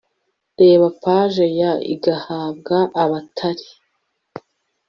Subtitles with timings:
[0.59, 3.67] reba paje ya igahabwa abatari